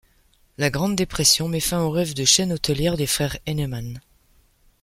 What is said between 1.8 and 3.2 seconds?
au rêve de chaîne hôtelière des